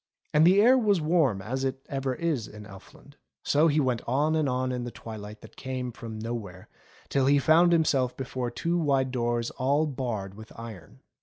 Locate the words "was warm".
0.79-1.43